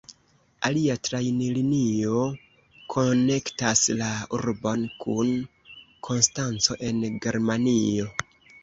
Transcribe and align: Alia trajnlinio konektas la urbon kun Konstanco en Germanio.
Alia 0.69 0.93
trajnlinio 1.07 2.23
konektas 2.95 3.85
la 4.03 4.09
urbon 4.39 4.89
kun 5.05 5.33
Konstanco 6.11 6.81
en 6.91 7.07
Germanio. 7.29 8.15